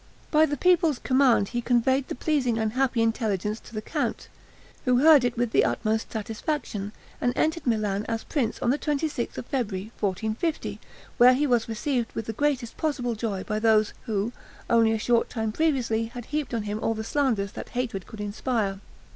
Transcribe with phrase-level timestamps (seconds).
[0.31, 4.29] By the people's command he conveyed the pleasing and happy intelligence to the count,
[4.85, 9.07] who heard it with the utmost satisfaction, and entered Milan as prince on the twenty
[9.07, 10.79] sixth of February, 1450,
[11.19, 14.31] where he was received with the greatest possible joy by those who,
[14.71, 18.19] only a short time previously had heaped on him all the slanders that hatred could
[18.19, 18.79] inspire.